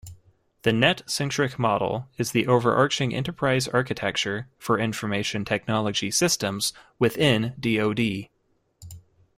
[0.63, 8.27] The net-centric model is the overarching enterprise architecture for information technology systems within DoD.